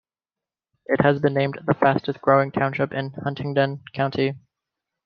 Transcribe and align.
It 0.87 1.01
has 1.01 1.19
been 1.19 1.35
named 1.35 1.59
the 1.63 1.75
fastest 1.75 2.21
growing 2.23 2.49
township 2.49 2.91
in 2.91 3.11
Huntingdon 3.11 3.83
County. 3.93 4.33